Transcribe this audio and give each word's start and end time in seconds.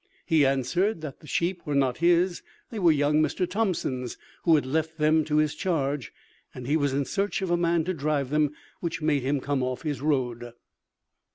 He 0.25 0.47
answered, 0.47 1.01
that 1.01 1.19
the 1.19 1.27
sheep 1.27 1.61
were 1.63 1.75
not 1.75 1.97
his 1.99 2.41
they 2.71 2.79
were 2.79 2.91
young 2.91 3.21
Mr. 3.21 3.47
Thomson's, 3.47 4.17
who 4.45 4.55
had 4.55 4.65
left 4.65 4.97
them 4.97 5.23
to 5.25 5.35
his 5.37 5.53
charge, 5.53 6.11
and 6.55 6.65
he 6.65 6.75
was 6.75 6.91
in 6.91 7.05
search 7.05 7.43
of 7.43 7.51
a 7.51 7.55
man 7.55 7.83
to 7.83 7.93
drive 7.93 8.31
them, 8.31 8.51
which 8.79 9.03
made 9.03 9.21
him 9.21 9.39
come 9.39 9.61
off 9.61 9.83
his 9.83 10.01
road. 10.01 10.53